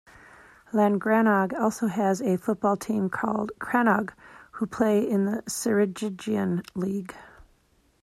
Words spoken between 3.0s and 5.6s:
called Crannog, who play in the